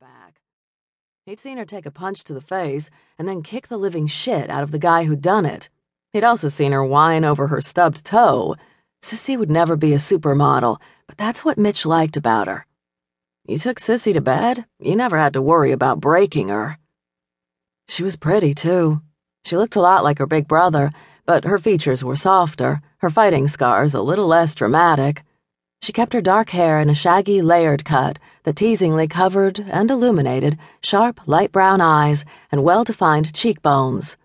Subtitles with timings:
[0.00, 0.40] back.
[1.26, 4.48] He'd seen her take a punch to the face and then kick the living shit
[4.48, 5.68] out of the guy who'd done it.
[6.14, 8.56] He'd also seen her whine over her stubbed toe.
[9.02, 12.66] Sissy would never be a supermodel, but that's what Mitch liked about her.
[13.46, 16.78] You took Sissy to bed, you never had to worry about breaking her.
[17.86, 19.02] She was pretty, too.
[19.44, 20.92] She looked a lot like her big brother,
[21.26, 25.24] but her features were softer, her fighting scars a little less dramatic.
[25.82, 30.58] She kept her dark hair in a shaggy, layered cut that teasingly covered and illuminated
[30.82, 34.18] sharp, light brown eyes and well defined cheekbones.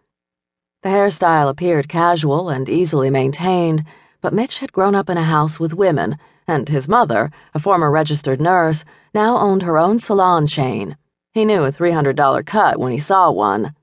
[0.84, 3.86] The hairstyle appeared casual and easily maintained,
[4.20, 7.90] but Mitch had grown up in a house with women, and his mother, a former
[7.90, 8.84] registered nurse,
[9.14, 10.98] now owned her own salon chain.
[11.32, 13.74] He knew a $300 cut when he saw one.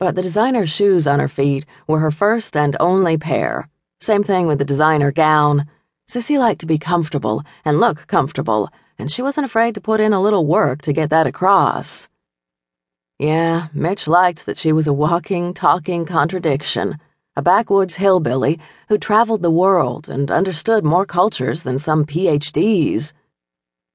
[0.00, 3.68] But the designer shoes on her feet were her first and only pair.
[4.00, 5.66] Same thing with the designer gown.
[6.10, 10.12] Sissy liked to be comfortable and look comfortable, and she wasn't afraid to put in
[10.12, 12.08] a little work to get that across.
[13.20, 16.98] Yeah, Mitch liked that she was a walking, talking contradiction,
[17.36, 18.58] a backwoods hillbilly
[18.88, 23.12] who traveled the world and understood more cultures than some PhDs.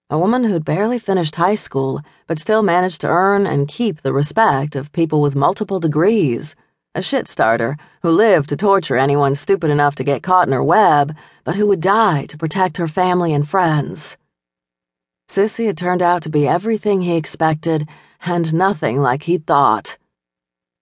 [0.09, 4.13] A woman who'd barely finished high school, but still managed to earn and keep the
[4.13, 6.55] respect of people with multiple degrees
[6.95, 10.63] a shit starter who lived to torture anyone stupid enough to get caught in her
[10.63, 14.15] web, but who would die to protect her family and friends.
[15.27, 17.88] Sissy had turned out to be everything he expected
[18.25, 19.97] and nothing like he'd thought.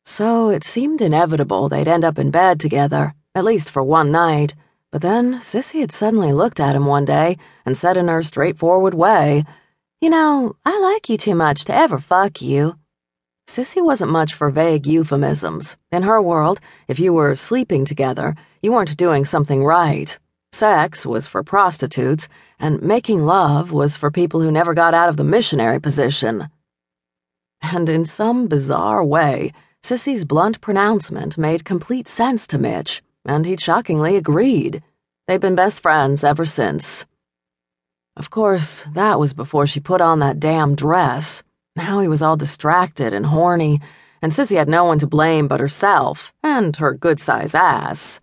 [0.05, 4.53] So it seemed inevitable they'd end up in bed together, at least for one night.
[4.91, 8.93] But then Sissy had suddenly looked at him one day and said in her straightforward
[8.93, 9.45] way,
[9.99, 12.75] You know, I like you too much to ever fuck you.
[13.47, 15.77] Sissy wasn't much for vague euphemisms.
[15.91, 20.17] In her world, if you were sleeping together, you weren't doing something right.
[20.51, 22.27] Sex was for prostitutes,
[22.59, 26.49] and making love was for people who never got out of the missionary position.
[27.61, 29.51] And in some bizarre way,
[29.83, 34.81] Sissy's blunt pronouncement made complete sense to Mitch, and he'd shockingly agreed.
[35.27, 37.05] They'd been best friends ever since.
[38.15, 41.43] Of course, that was before she put on that damn dress.
[41.75, 43.81] Now he was all distracted and horny,
[44.21, 48.19] and Sissy had no one to blame but herself and her good sized ass.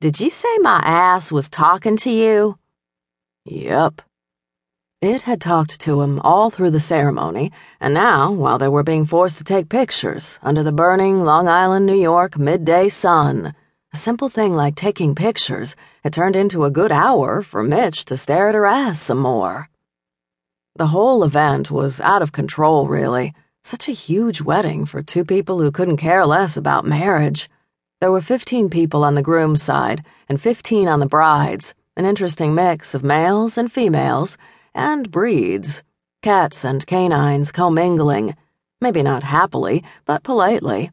[0.00, 2.58] Did you say my ass was talking to you?
[3.44, 4.02] Yep.
[5.00, 9.06] It had talked to him all through the ceremony, and now, while they were being
[9.06, 13.54] forced to take pictures under the burning Long Island, New York midday sun,
[13.92, 15.74] a simple thing like taking pictures
[16.04, 19.68] had turned into a good hour for Mitch to stare at her ass some more.
[20.76, 23.34] The whole event was out of control, really.
[23.62, 27.50] Such a huge wedding for two people who couldn't care less about marriage.
[28.00, 32.54] There were 15 people on the groom's side and 15 on the bride's, an interesting
[32.54, 34.38] mix of males and females,
[34.74, 35.82] and breeds.
[36.22, 38.34] Cats and canines commingling.
[38.80, 40.90] Maybe not happily, but politely.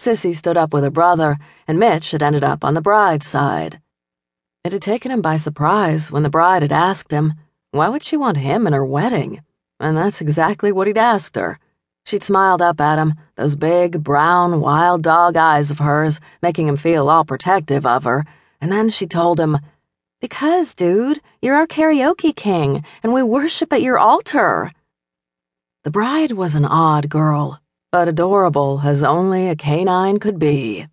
[0.00, 1.36] Sissy stood up with her brother,
[1.68, 3.78] and Mitch had ended up on the bride's side.
[4.64, 7.34] It had taken him by surprise when the bride had asked him,
[7.72, 9.42] why would she want him in her wedding?
[9.80, 11.58] And that's exactly what he'd asked her.
[12.04, 16.76] She'd smiled up at him, those big, brown, wild dog eyes of hers, making him
[16.76, 18.24] feel all protective of her,
[18.60, 19.58] and then she told him,
[20.20, 24.70] Because, dude, you're our karaoke king, and we worship at your altar.
[25.82, 27.60] The bride was an odd girl,
[27.92, 30.86] but adorable as only a canine could be.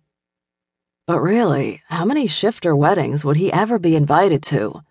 [1.06, 4.82] But really, how many shifter weddings would he ever be invited to?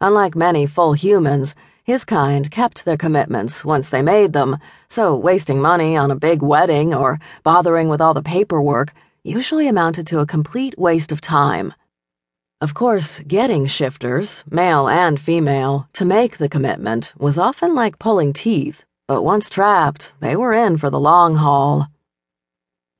[0.00, 5.60] Unlike many full humans, his kind kept their commitments once they made them, so wasting
[5.60, 8.94] money on a big wedding or bothering with all the paperwork
[9.24, 11.74] usually amounted to a complete waste of time.
[12.60, 18.32] Of course, getting shifters, male and female, to make the commitment was often like pulling
[18.32, 21.88] teeth, but once trapped, they were in for the long haul.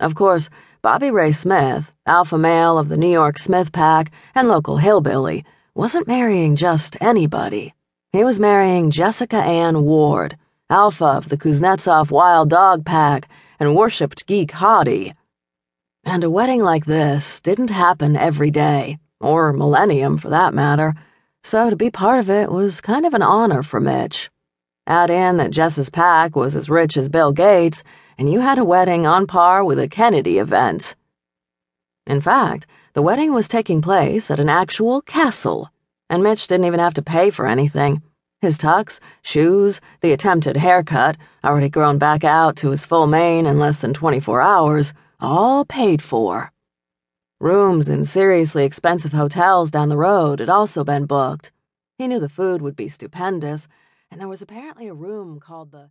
[0.00, 0.50] Of course,
[0.82, 5.44] Bobby Ray Smith, alpha male of the New York Smith Pack and local hillbilly,
[5.78, 7.72] wasn't marrying just anybody.
[8.10, 10.36] He was marrying Jessica Ann Ward,
[10.68, 13.28] alpha of the Kuznetsov Wild Dog Pack
[13.60, 15.14] and worshipped geek hottie.
[16.02, 20.96] And a wedding like this didn't happen every day, or millennium for that matter,
[21.44, 24.32] so to be part of it was kind of an honor for Mitch.
[24.88, 27.84] Add in that Jess's pack was as rich as Bill Gates,
[28.18, 30.96] and you had a wedding on par with a Kennedy event.
[32.04, 32.66] In fact,
[32.98, 35.70] the wedding was taking place at an actual castle,
[36.10, 38.02] and Mitch didn't even have to pay for anything.
[38.40, 43.56] His tux, shoes, the attempted haircut, already grown back out to his full mane in
[43.56, 46.50] less than 24 hours, all paid for.
[47.38, 51.52] Rooms in seriously expensive hotels down the road had also been booked.
[51.98, 53.68] He knew the food would be stupendous,
[54.10, 55.86] and there was apparently a room called the